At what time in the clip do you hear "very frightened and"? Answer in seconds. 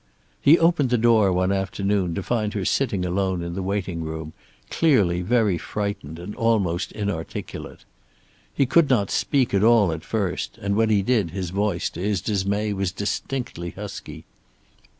5.21-6.35